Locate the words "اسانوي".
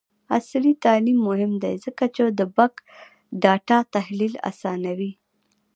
4.49-5.11